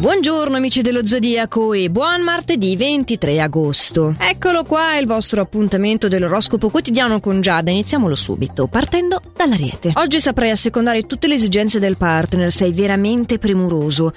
Buongiorno 0.00 0.56
amici 0.56 0.80
dello 0.80 1.06
Zodiaco 1.06 1.74
e 1.74 1.90
buon 1.90 2.22
martedì 2.22 2.74
23 2.74 3.38
agosto. 3.38 4.14
Eccolo 4.18 4.64
qua 4.64 4.96
il 4.96 5.06
vostro 5.06 5.42
appuntamento 5.42 6.08
dell'oroscopo 6.08 6.70
quotidiano 6.70 7.20
con 7.20 7.42
Giada. 7.42 7.70
Iniziamolo 7.70 8.14
subito, 8.14 8.66
partendo 8.66 9.20
dall'Ariete. 9.36 9.92
Oggi 9.96 10.18
saprai 10.18 10.52
assecondare 10.52 11.02
tutte 11.02 11.26
le 11.26 11.34
esigenze 11.34 11.78
del 11.80 11.98
partner, 11.98 12.50
sei 12.50 12.72
veramente 12.72 13.38
premuroso. 13.38 14.14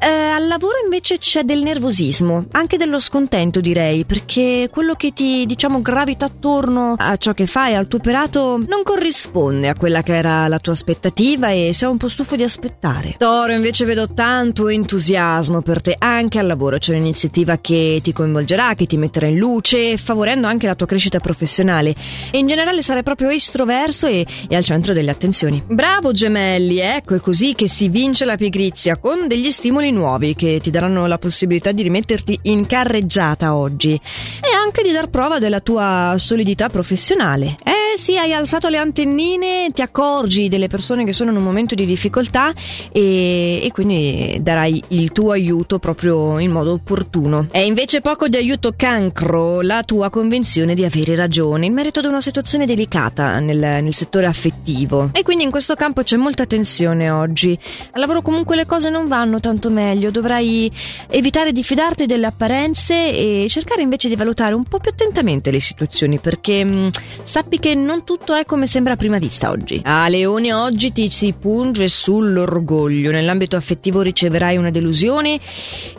Eh, 0.00 0.06
al 0.06 0.46
lavoro 0.46 0.76
invece 0.82 1.18
c'è 1.18 1.42
del 1.42 1.60
nervosismo, 1.60 2.46
anche 2.52 2.76
dello 2.76 3.00
scontento 3.00 3.60
direi, 3.60 4.04
perché 4.04 4.68
quello 4.70 4.94
che 4.94 5.12
ti 5.12 5.44
diciamo 5.44 5.82
gravita 5.82 6.26
attorno 6.26 6.94
a 6.96 7.16
ciò 7.16 7.34
che 7.34 7.46
fai, 7.46 7.74
al 7.74 7.88
tuo 7.88 7.98
operato, 7.98 8.58
non 8.58 8.82
corrisponde 8.84 9.68
a 9.68 9.74
quella 9.74 10.02
che 10.02 10.14
era 10.14 10.46
la 10.46 10.60
tua 10.60 10.72
aspettativa 10.72 11.50
e 11.50 11.72
sei 11.74 11.88
un 11.88 11.96
po' 11.96 12.08
stufo 12.08 12.36
di 12.36 12.44
aspettare. 12.44 13.16
Toro 13.18 13.52
invece 13.52 13.84
vedo 13.84 14.12
tanto 14.14 14.68
entusiasmo 14.68 15.62
per 15.62 15.82
te, 15.82 15.96
anche 15.98 16.38
al 16.38 16.46
lavoro 16.46 16.78
c'è 16.78 16.92
un'iniziativa 16.92 17.58
che 17.58 17.98
ti 18.00 18.12
coinvolgerà, 18.12 18.74
che 18.74 18.86
ti 18.86 18.96
metterà 18.96 19.26
in 19.26 19.38
luce, 19.38 19.96
favorendo 19.96 20.46
anche 20.46 20.68
la 20.68 20.76
tua 20.76 20.86
crescita 20.86 21.18
professionale 21.18 21.94
e 22.30 22.38
in 22.38 22.46
generale 22.46 22.82
sarai 22.82 23.02
proprio 23.02 23.30
estroverso 23.30 24.06
e, 24.06 24.24
e 24.48 24.54
al 24.54 24.62
centro 24.62 24.92
delle 24.92 25.10
attenzioni. 25.10 25.60
Bravo 25.66 26.12
gemelli, 26.12 26.78
ecco 26.78 27.16
è 27.16 27.20
così 27.20 27.54
che 27.54 27.66
si 27.66 27.88
vince 27.88 28.24
la 28.24 28.36
pigrizia 28.36 28.96
con 28.96 29.26
degli 29.26 29.50
stimoli 29.50 29.86
nuovi 29.90 30.34
che 30.34 30.60
ti 30.62 30.70
daranno 30.70 31.06
la 31.06 31.18
possibilità 31.18 31.72
di 31.72 31.82
rimetterti 31.82 32.38
in 32.42 32.66
carreggiata 32.66 33.54
oggi 33.54 33.94
e 33.94 34.48
anche 34.54 34.82
di 34.82 34.92
dar 34.92 35.08
prova 35.08 35.38
della 35.38 35.60
tua 35.60 36.14
solidità 36.16 36.68
professionale. 36.68 37.56
Eh 37.64 37.77
sì, 37.98 38.16
hai 38.16 38.32
alzato 38.32 38.68
le 38.68 38.76
antennine, 38.76 39.70
ti 39.74 39.82
accorgi 39.82 40.48
delle 40.48 40.68
persone 40.68 41.04
che 41.04 41.12
sono 41.12 41.32
in 41.32 41.36
un 41.36 41.42
momento 41.42 41.74
di 41.74 41.84
difficoltà 41.84 42.52
e, 42.92 43.60
e 43.60 43.70
quindi 43.72 44.38
darai 44.40 44.80
il 44.88 45.10
tuo 45.10 45.32
aiuto 45.32 45.80
proprio 45.80 46.38
in 46.38 46.52
modo 46.52 46.72
opportuno. 46.72 47.48
È 47.50 47.58
invece 47.58 48.00
poco 48.00 48.28
di 48.28 48.36
aiuto 48.36 48.72
cancro 48.76 49.60
la 49.62 49.82
tua 49.82 50.10
convinzione 50.10 50.76
di 50.76 50.84
avere 50.84 51.16
ragione 51.16 51.66
in 51.66 51.72
merito 51.72 51.98
ad 51.98 52.04
una 52.04 52.20
situazione 52.20 52.66
delicata 52.66 53.40
nel, 53.40 53.58
nel 53.58 53.92
settore 53.92 54.26
affettivo. 54.26 55.10
E 55.12 55.24
quindi 55.24 55.42
in 55.42 55.50
questo 55.50 55.74
campo 55.74 56.04
c'è 56.04 56.16
molta 56.16 56.46
tensione 56.46 57.10
oggi. 57.10 57.58
Al 57.90 58.00
lavoro 58.00 58.22
comunque 58.22 58.54
le 58.54 58.64
cose 58.64 58.90
non 58.90 59.08
vanno 59.08 59.40
tanto 59.40 59.70
meglio, 59.70 60.12
dovrai 60.12 60.70
evitare 61.08 61.50
di 61.50 61.64
fidarti 61.64 62.06
delle 62.06 62.26
apparenze 62.26 63.10
e 63.10 63.46
cercare 63.48 63.82
invece 63.82 64.08
di 64.08 64.14
valutare 64.14 64.54
un 64.54 64.62
po' 64.62 64.78
più 64.78 64.92
attentamente 64.92 65.50
le 65.50 65.60
situazioni 65.60 66.20
perché 66.20 66.62
mh, 66.62 66.90
sappi 67.24 67.58
che 67.58 67.74
non 67.74 67.87
tutto 68.04 68.34
è 68.34 68.44
come 68.44 68.66
sembra 68.66 68.92
a 68.92 68.96
prima 68.96 69.18
vista 69.18 69.50
oggi. 69.50 69.80
A 69.84 70.08
Leone 70.08 70.52
oggi 70.52 70.92
ti 70.92 71.10
si 71.10 71.34
punge 71.38 71.88
sull'orgoglio, 71.88 73.10
nell'ambito 73.10 73.56
affettivo 73.56 74.02
riceverai 74.02 74.56
una 74.56 74.70
delusione 74.70 75.40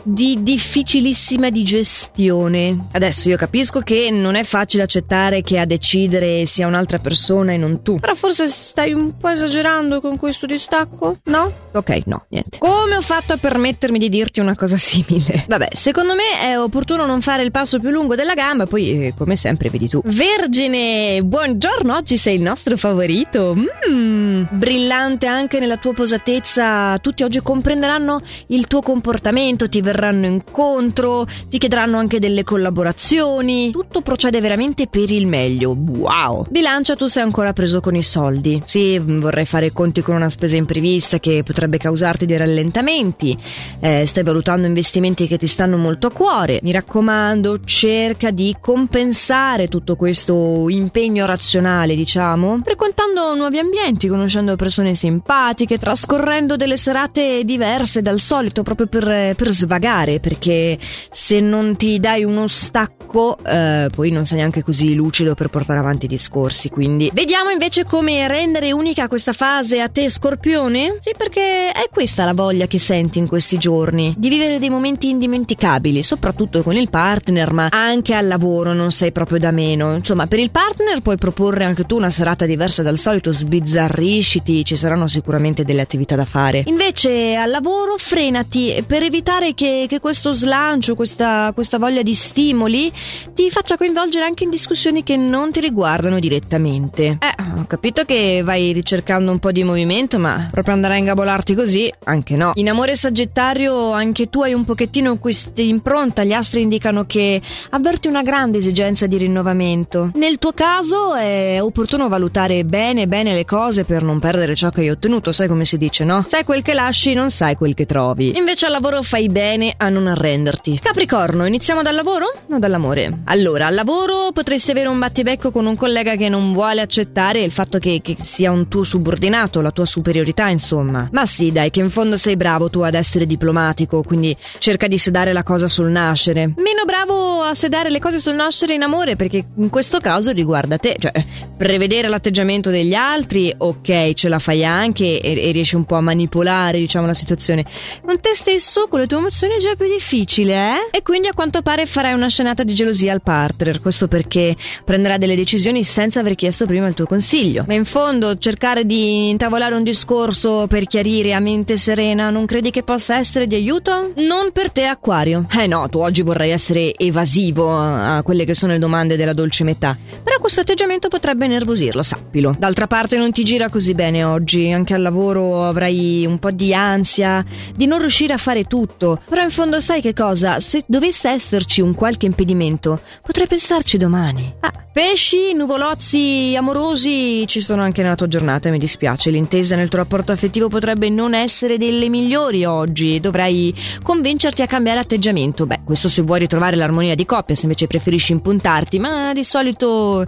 di 0.02 0.42
difficilissima 0.42 1.50
digestione. 1.50 2.88
Adesso 2.92 3.28
io 3.28 3.36
capisco 3.36 3.80
che 3.80 4.10
non 4.10 4.34
è 4.34 4.44
facile 4.44 4.82
accettare 4.82 5.42
che 5.42 5.58
a 5.58 5.64
decidere 5.64 6.46
sia 6.46 6.66
un'altra 6.66 6.98
persona 6.98 7.52
e 7.52 7.56
non 7.56 7.82
tu, 7.82 7.98
però 7.98 8.14
forse 8.14 8.48
stai 8.48 8.92
un 8.92 9.16
po' 9.18 9.28
esagerando 9.28 10.00
con 10.00 10.16
questo 10.16 10.46
distacco? 10.46 11.18
No? 11.24 11.52
Ok, 11.72 12.02
no, 12.06 12.24
niente. 12.28 12.58
Come 12.58 12.96
ho 12.96 13.02
fatto 13.02 13.32
a 13.32 13.36
permettermi 13.36 13.98
di 13.98 14.08
dirti 14.08 14.40
una 14.40 14.56
cosa 14.56 14.76
simile? 14.76 15.44
Vabbè, 15.46 15.68
secondo 15.72 16.14
me 16.14 16.40
è 16.42 16.58
opportuno 16.58 17.06
non 17.06 17.20
fare 17.20 17.42
il 17.42 17.50
passo 17.50 17.78
più 17.78 17.90
lungo 17.90 18.14
della 18.14 18.34
gamba, 18.34 18.66
poi 18.66 19.06
eh, 19.06 19.14
come 19.16 19.36
sempre 19.36 19.68
vedi 19.70 19.88
tu. 19.88 20.00
Vergine, 20.04 21.22
buongiorno, 21.22 21.69
oggi 21.94 22.16
sei 22.16 22.36
il 22.36 22.42
nostro 22.42 22.76
favorito. 22.76 23.54
Mmm, 23.54 24.46
brillante 24.50 25.26
anche 25.26 25.58
nella 25.58 25.76
tua 25.76 25.92
posatezza. 25.92 26.96
Tutti 26.98 27.22
oggi 27.22 27.40
comprenderanno 27.40 28.20
il 28.48 28.66
tuo 28.66 28.80
comportamento, 28.80 29.68
ti 29.68 29.80
verranno 29.80 30.26
incontro, 30.26 31.26
ti 31.48 31.58
chiederanno 31.58 31.98
anche 31.98 32.18
delle 32.18 32.44
collaborazioni. 32.44 33.70
Tutto 33.70 34.00
procede 34.00 34.40
veramente 34.40 34.86
per 34.86 35.10
il 35.10 35.26
meglio. 35.26 35.76
Wow. 35.76 36.46
Bilancia, 36.48 36.96
tu 36.96 37.06
sei 37.06 37.22
ancora 37.22 37.52
preso 37.52 37.80
con 37.80 37.94
i 37.94 38.02
soldi. 38.02 38.60
Sì, 38.64 38.98
vorrei 38.98 39.44
fare 39.44 39.72
conti 39.72 40.02
con 40.02 40.14
una 40.14 40.30
spesa 40.30 40.56
imprevista 40.56 41.18
che 41.18 41.42
potrebbe 41.42 41.78
causarti 41.78 42.26
dei 42.26 42.36
rallentamenti. 42.36 43.36
Eh, 43.80 44.06
stai 44.06 44.22
valutando 44.22 44.66
investimenti 44.66 45.26
che 45.26 45.38
ti 45.38 45.46
stanno 45.46 45.76
molto 45.76 46.08
a 46.08 46.12
cuore. 46.12 46.60
Mi 46.62 46.72
raccomando, 46.72 47.60
cerca 47.64 48.30
di 48.30 48.56
compensare 48.60 49.68
tutto 49.68 49.96
questo 49.96 50.68
impegno 50.68 51.26
razionale, 51.26 51.58
diciamo, 51.94 52.60
frequentando 52.64 53.34
nuovi 53.34 53.58
ambienti, 53.58 54.08
conoscendo 54.08 54.56
persone 54.56 54.94
simpatiche, 54.94 55.78
trascorrendo 55.78 56.56
delle 56.56 56.76
serate 56.76 57.44
diverse 57.44 58.02
dal 58.02 58.20
solito 58.20 58.62
proprio 58.62 58.86
per, 58.86 59.34
per 59.36 59.50
svagare, 59.50 60.20
perché 60.20 60.78
se 61.10 61.40
non 61.40 61.76
ti 61.76 62.00
dai 62.00 62.24
uno 62.24 62.46
stacco, 62.46 63.36
eh, 63.44 63.88
poi 63.94 64.10
non 64.10 64.24
sei 64.24 64.38
neanche 64.38 64.62
così 64.62 64.94
lucido 64.94 65.34
per 65.34 65.48
portare 65.48 65.78
avanti 65.78 66.06
i 66.06 66.08
discorsi. 66.08 66.70
Quindi 66.70 67.10
vediamo 67.12 67.50
invece 67.50 67.84
come 67.84 68.26
rendere 68.26 68.72
unica 68.72 69.08
questa 69.08 69.32
fase 69.32 69.80
a 69.80 69.88
te, 69.88 70.08
Scorpione? 70.08 70.96
Sì, 71.00 71.12
perché 71.16 71.72
è 71.72 71.88
questa 71.90 72.24
la 72.24 72.34
voglia 72.34 72.66
che 72.66 72.78
senti 72.78 73.18
in 73.18 73.28
questi 73.28 73.58
giorni, 73.58 74.14
di 74.16 74.28
vivere 74.28 74.58
dei 74.58 74.70
momenti 74.70 75.08
indimenticabili, 75.08 76.02
soprattutto 76.02 76.62
con 76.62 76.76
il 76.76 76.88
partner, 76.88 77.52
ma 77.52 77.68
anche 77.70 78.14
al 78.14 78.26
lavoro 78.26 78.72
non 78.72 78.90
sei 78.90 79.12
proprio 79.12 79.38
da 79.38 79.50
meno. 79.50 79.94
Insomma, 79.94 80.26
per 80.26 80.38
il 80.38 80.50
partner 80.50 81.00
puoi 81.00 81.16
proporre 81.16 81.49
anche 81.58 81.86
tu 81.86 81.96
una 81.96 82.10
serata 82.10 82.46
diversa 82.46 82.82
dal 82.82 82.98
solito, 82.98 83.32
sbizzarrisciti, 83.32 84.64
ci 84.64 84.76
saranno 84.76 85.08
sicuramente 85.08 85.64
delle 85.64 85.80
attività 85.80 86.16
da 86.16 86.24
fare. 86.24 86.64
Invece 86.66 87.34
al 87.36 87.50
lavoro 87.50 87.96
frenati 87.96 88.82
per 88.86 89.02
evitare 89.02 89.54
che, 89.54 89.86
che 89.88 90.00
questo 90.00 90.32
slancio, 90.32 90.94
questa, 90.94 91.52
questa 91.54 91.78
voglia 91.78 92.02
di 92.02 92.14
stimoli 92.14 92.92
ti 93.34 93.50
faccia 93.50 93.76
coinvolgere 93.76 94.24
anche 94.24 94.44
in 94.44 94.50
discussioni 94.50 95.02
che 95.02 95.16
non 95.16 95.52
ti 95.52 95.60
riguardano 95.60 96.18
direttamente. 96.18 97.18
Eh, 97.20 97.29
ho 97.58 97.66
capito 97.66 98.04
che 98.04 98.42
vai 98.44 98.72
ricercando 98.72 99.30
un 99.30 99.38
po' 99.38 99.52
di 99.52 99.64
movimento, 99.64 100.18
ma 100.18 100.48
proprio 100.50 100.74
andare 100.74 100.94
a 100.94 100.96
ingabolarti 100.98 101.54
così, 101.54 101.92
anche 102.04 102.36
no. 102.36 102.52
In 102.54 102.68
amore 102.68 102.94
sagittario 102.94 103.92
anche 103.92 104.28
tu 104.28 104.42
hai 104.42 104.52
un 104.52 104.64
pochettino 104.64 105.18
questa 105.18 105.62
impronta, 105.62 106.24
gli 106.24 106.32
astri 106.32 106.62
indicano 106.62 107.04
che 107.06 107.40
avverti 107.70 108.08
una 108.08 108.22
grande 108.22 108.58
esigenza 108.58 109.06
di 109.06 109.16
rinnovamento. 109.16 110.10
Nel 110.14 110.38
tuo 110.38 110.52
caso 110.52 111.14
è 111.14 111.58
opportuno 111.60 112.08
valutare 112.08 112.64
bene 112.64 113.06
bene 113.06 113.34
le 113.34 113.44
cose 113.44 113.84
per 113.84 114.02
non 114.02 114.20
perdere 114.20 114.54
ciò 114.54 114.70
che 114.70 114.80
hai 114.80 114.90
ottenuto, 114.90 115.32
sai 115.32 115.48
come 115.48 115.64
si 115.64 115.78
dice, 115.78 116.04
no? 116.04 116.24
Sai 116.28 116.44
quel 116.44 116.62
che 116.62 116.74
lasci, 116.74 117.14
non 117.14 117.30
sai 117.30 117.56
quel 117.56 117.74
che 117.74 117.86
trovi. 117.86 118.36
Invece 118.36 118.66
al 118.66 118.72
lavoro 118.72 119.02
fai 119.02 119.28
bene 119.28 119.74
a 119.76 119.88
non 119.88 120.06
arrenderti. 120.06 120.80
Capricorno, 120.82 121.46
iniziamo 121.46 121.82
dal 121.82 121.94
lavoro 121.94 122.32
o 122.48 122.58
dall'amore? 122.58 123.20
Allora, 123.24 123.66
al 123.66 123.74
lavoro 123.74 124.30
potresti 124.32 124.70
avere 124.72 124.88
un 124.88 124.98
battibecco 124.98 125.50
con 125.50 125.66
un 125.66 125.76
collega 125.76 126.16
che 126.16 126.28
non 126.28 126.52
vuole 126.52 126.80
accettare 126.80 127.29
il 127.38 127.52
fatto 127.52 127.78
che, 127.78 128.00
che 128.02 128.16
sia 128.20 128.50
un 128.50 128.68
tuo 128.68 128.82
subordinato, 128.84 129.60
la 129.60 129.70
tua 129.70 129.86
superiorità, 129.86 130.48
insomma. 130.48 131.08
Ma 131.12 131.26
sì, 131.26 131.52
dai, 131.52 131.70
che 131.70 131.80
in 131.80 131.90
fondo 131.90 132.16
sei 132.16 132.36
bravo 132.36 132.68
tu 132.68 132.80
ad 132.80 132.94
essere 132.94 133.26
diplomatico, 133.26 134.02
quindi 134.02 134.36
cerca 134.58 134.88
di 134.88 134.98
sedare 134.98 135.32
la 135.32 135.42
cosa 135.44 135.68
sul 135.68 135.90
nascere. 135.90 136.52
Meno 136.56 136.84
bravo 136.84 137.42
a 137.42 137.54
sedare 137.54 137.90
le 137.90 138.00
cose 138.00 138.18
sul 138.18 138.34
nascere 138.34 138.74
in 138.74 138.82
amore, 138.82 139.16
perché 139.16 139.44
in 139.56 139.70
questo 139.70 140.00
caso 140.00 140.32
riguarda 140.32 140.76
te, 140.78 140.96
cioè 140.98 141.12
prevedere 141.56 142.08
l'atteggiamento 142.08 142.70
degli 142.70 142.94
altri, 142.94 143.54
ok, 143.56 144.12
ce 144.14 144.28
la 144.28 144.38
fai 144.38 144.64
anche 144.64 145.20
e, 145.20 145.48
e 145.48 145.50
riesci 145.52 145.76
un 145.76 145.84
po' 145.84 145.96
a 145.96 146.00
manipolare, 146.00 146.78
diciamo, 146.78 147.06
la 147.06 147.14
situazione. 147.14 147.64
Con 148.04 148.20
te 148.20 148.34
stesso, 148.34 148.88
con 148.88 149.00
le 149.00 149.06
tue 149.06 149.18
emozioni 149.18 149.54
è 149.54 149.58
già 149.58 149.74
più 149.76 149.86
difficile, 149.86 150.54
eh? 150.54 150.96
E 150.98 151.02
quindi 151.02 151.28
a 151.28 151.34
quanto 151.34 151.62
pare 151.62 151.86
farai 151.86 152.12
una 152.12 152.28
scenata 152.28 152.62
di 152.62 152.74
gelosia 152.74 153.12
al 153.12 153.22
partner, 153.22 153.80
questo 153.80 154.08
perché 154.08 154.56
prenderà 154.84 155.18
delle 155.18 155.36
decisioni 155.36 155.84
senza 155.84 156.20
aver 156.20 156.34
chiesto 156.34 156.66
prima 156.66 156.86
il 156.86 156.94
tuo 156.94 157.04
consiglio. 157.04 157.19
Ma 157.66 157.74
in 157.74 157.84
fondo 157.84 158.38
cercare 158.38 158.84
di 158.84 159.28
intavolare 159.28 159.74
un 159.74 159.82
discorso 159.82 160.66
per 160.66 160.84
chiarire 160.86 161.34
a 161.34 161.40
mente 161.40 161.76
serena 161.76 162.30
non 162.30 162.46
credi 162.46 162.70
che 162.70 162.82
possa 162.82 163.16
essere 163.18 163.46
di 163.46 163.54
aiuto? 163.54 164.12
Non 164.16 164.50
per 164.52 164.70
te, 164.70 164.84
Acquario. 164.84 165.46
Eh 165.58 165.66
no, 165.66 165.88
tu 165.88 165.98
oggi 165.98 166.22
vorrai 166.22 166.50
essere 166.50 166.94
evasivo 166.94 167.76
a 167.76 168.22
quelle 168.22 168.44
che 168.44 168.54
sono 168.54 168.72
le 168.72 168.78
domande 168.78 169.16
della 169.16 169.32
dolce 169.32 169.64
metà. 169.64 169.96
Questo 170.40 170.62
atteggiamento 170.62 171.08
potrebbe 171.08 171.46
nervosirlo, 171.46 172.02
sappilo. 172.02 172.56
D'altra 172.58 172.86
parte 172.86 173.18
non 173.18 173.30
ti 173.30 173.44
gira 173.44 173.68
così 173.68 173.92
bene 173.92 174.24
oggi, 174.24 174.72
anche 174.72 174.94
al 174.94 175.02
lavoro 175.02 175.64
avrai 175.66 176.24
un 176.26 176.38
po' 176.38 176.50
di 176.50 176.72
ansia 176.72 177.44
di 177.76 177.86
non 177.86 178.00
riuscire 178.00 178.32
a 178.32 178.38
fare 178.38 178.64
tutto. 178.64 179.20
Però 179.28 179.42
in 179.42 179.50
fondo 179.50 179.80
sai 179.80 180.00
che 180.00 180.14
cosa? 180.14 180.58
Se 180.58 180.82
dovesse 180.86 181.28
esserci 181.28 181.82
un 181.82 181.94
qualche 181.94 182.24
impedimento, 182.24 183.00
potrei 183.22 183.46
pensarci 183.46 183.98
domani. 183.98 184.52
Ah, 184.60 184.72
pesci, 184.92 185.52
nuvolozzi 185.52 186.54
amorosi 186.56 187.46
ci 187.46 187.60
sono 187.60 187.82
anche 187.82 188.02
nella 188.02 188.16
tua 188.16 188.26
giornata, 188.26 188.70
mi 188.70 188.78
dispiace. 188.78 189.30
L'intesa 189.30 189.76
nel 189.76 189.88
tuo 189.88 189.98
rapporto 189.98 190.32
affettivo 190.32 190.68
potrebbe 190.68 191.10
non 191.10 191.34
essere 191.34 191.76
delle 191.76 192.08
migliori 192.08 192.64
oggi. 192.64 193.20
Dovrai 193.20 193.74
convincerti 194.02 194.62
a 194.62 194.66
cambiare 194.66 195.00
atteggiamento. 195.00 195.66
Beh, 195.66 195.80
questo 195.84 196.08
se 196.08 196.22
vuoi 196.22 196.40
ritrovare 196.40 196.76
l'armonia 196.76 197.14
di 197.14 197.26
coppia, 197.26 197.54
se 197.54 197.64
invece 197.64 197.86
preferisci 197.86 198.32
impuntarti, 198.32 198.98
ma 198.98 199.32
di 199.34 199.44
solito 199.44 200.24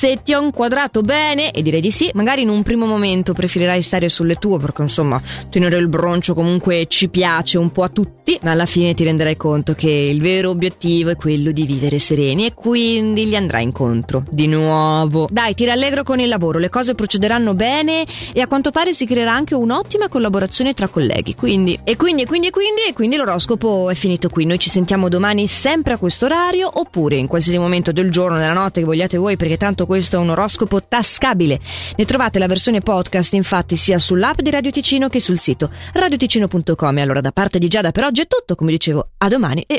assetti, 0.00 0.32
ho 0.32 0.42
inquadrato 0.42 1.02
bene 1.02 1.50
e 1.50 1.60
direi 1.60 1.82
di 1.82 1.90
sì. 1.90 2.10
Magari 2.14 2.40
in 2.42 2.48
un 2.48 2.62
primo 2.62 2.86
momento 2.86 3.34
preferirai 3.34 3.82
stare 3.82 4.08
sulle 4.08 4.36
tue 4.36 4.58
perché 4.58 4.80
insomma 4.80 5.20
tenere 5.50 5.76
il 5.76 5.88
broncio 5.88 6.32
comunque 6.32 6.86
ci 6.86 7.08
piace 7.08 7.58
un 7.58 7.70
po' 7.70 7.82
a 7.82 7.88
tutti, 7.88 8.38
ma 8.42 8.52
alla 8.52 8.64
fine 8.64 8.94
ti 8.94 9.04
renderai 9.04 9.36
conto 9.36 9.74
che 9.74 9.90
il 9.90 10.22
vero 10.22 10.48
obiettivo 10.48 11.10
è 11.10 11.16
quello 11.16 11.50
di 11.50 11.66
vivere 11.66 11.98
sereni 11.98 12.46
e 12.46 12.54
quindi 12.54 13.26
gli 13.26 13.34
andrai 13.34 13.64
incontro. 13.64 14.24
Di 14.30 14.46
nuovo. 14.46 15.28
Dai, 15.30 15.52
ti 15.54 15.66
rallegro 15.66 16.02
con 16.02 16.18
il 16.18 16.28
lavoro, 16.28 16.58
le 16.58 16.70
cose 16.70 16.94
procederanno 16.94 17.52
bene 17.52 18.06
e 18.32 18.40
a 18.40 18.46
quanto 18.46 18.70
pare 18.70 18.94
si 18.94 19.04
creerà 19.04 19.34
anche 19.34 19.54
un'ottima 19.54 20.08
collaborazione 20.08 20.72
tra 20.72 20.88
colleghi. 20.88 21.34
Quindi, 21.34 21.78
e 21.84 21.96
quindi, 21.96 22.22
e 22.22 22.26
quindi, 22.26 22.46
e 22.46 22.50
quindi, 22.50 22.80
e 22.88 22.92
quindi 22.94 23.16
l'oroscopo 23.16 23.90
è 23.90 23.94
finito 23.94 24.30
qui. 24.30 24.46
Noi 24.46 24.58
ci 24.58 24.70
sentiamo 24.70 25.10
domani 25.10 25.46
sempre 25.46 25.94
a 25.94 25.98
questo 25.98 26.24
orario 26.24 26.70
oppure 26.72 27.16
in 27.16 27.26
qualsiasi 27.26 27.58
momento 27.58 27.92
del 27.92 28.10
giorno, 28.10 28.38
della 28.38 28.54
notte 28.54 28.80
che 28.80 28.86
vogliate 28.86 29.18
voi 29.18 29.36
perché 29.36 29.58
tanto 29.58 29.88
questo 29.90 30.14
è 30.14 30.18
un 30.20 30.28
oroscopo 30.28 30.80
tascabile. 30.80 31.58
Ne 31.96 32.04
trovate 32.04 32.38
la 32.38 32.46
versione 32.46 32.78
podcast 32.78 33.32
infatti 33.32 33.74
sia 33.74 33.98
sull'app 33.98 34.38
di 34.38 34.50
Radio 34.50 34.70
Ticino 34.70 35.08
che 35.08 35.18
sul 35.18 35.40
sito 35.40 35.68
radioticino.com. 35.94 36.98
Allora 36.98 37.20
da 37.20 37.32
parte 37.32 37.58
di 37.58 37.66
Giada 37.66 37.90
per 37.90 38.04
oggi 38.04 38.20
è 38.20 38.28
tutto, 38.28 38.54
come 38.54 38.70
dicevo, 38.70 39.08
a 39.18 39.26
domani 39.26 39.64
e 39.66 39.78